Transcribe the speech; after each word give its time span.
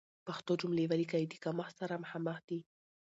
پښتو 0.25 0.51
جملې 0.61 0.85
وليکئ، 0.91 1.23
د 1.27 1.33
کمښت 1.43 1.73
سره 1.81 2.01
مخامخ 2.03 2.37
دي. 2.49 2.59